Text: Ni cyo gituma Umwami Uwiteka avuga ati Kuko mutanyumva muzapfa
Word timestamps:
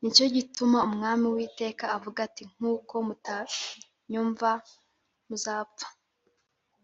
Ni 0.00 0.08
cyo 0.16 0.24
gituma 0.34 0.78
Umwami 0.88 1.24
Uwiteka 1.26 1.84
avuga 1.96 2.18
ati 2.28 2.42
Kuko 2.56 2.94
mutanyumva 3.06 4.50
muzapfa 5.28 5.86